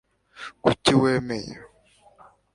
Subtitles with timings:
[0.63, 1.53] kuki wemeye